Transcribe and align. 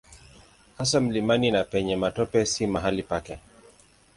Hasa 0.77 0.99
mlimani 1.01 1.51
na 1.51 1.63
penye 1.63 1.95
matope 2.01 2.41
si 2.45 2.63
mahali 2.67 3.03
pake. 3.03 3.35